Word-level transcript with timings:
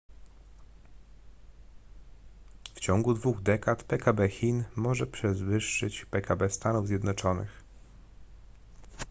w 2.75 2.79
ciągu 2.79 3.13
dwóch 3.13 3.41
dekad 3.41 3.83
pkb 3.83 4.29
chin 4.29 4.63
może 4.75 5.07
przewyższyć 5.07 6.05
pkb 6.05 6.49
stanów 6.49 6.87
zjednoczonych 6.87 7.63